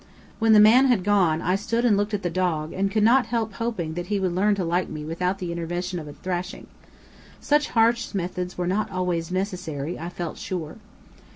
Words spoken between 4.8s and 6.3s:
me without the intervention of a